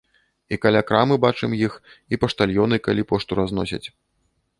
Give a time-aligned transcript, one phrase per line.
[0.55, 1.73] І каля крамы бачым іх,
[2.17, 3.83] і паштальёны, калі пошту разносяць.